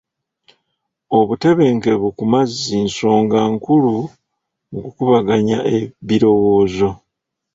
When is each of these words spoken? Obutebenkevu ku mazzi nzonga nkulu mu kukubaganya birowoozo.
Obutebenkevu 1.17 2.07
ku 2.17 2.23
mazzi 2.31 2.77
nzonga 2.87 3.39
nkulu 3.53 3.95
mu 4.71 4.79
kukubaganya 4.83 5.57
birowoozo. 6.07 6.89